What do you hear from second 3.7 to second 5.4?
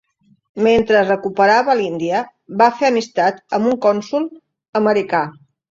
un cònsol americà.